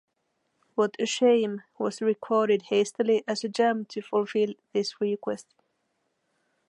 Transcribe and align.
"What 0.73 0.95
a 0.97 1.05
Shame" 1.05 1.61
was 1.77 2.01
recorded 2.01 2.63
hastily 2.69 3.23
as 3.27 3.43
a 3.43 3.49
jam 3.49 3.85
to 3.91 4.01
fulfill 4.01 4.55
this 4.73 4.99
request. 4.99 5.53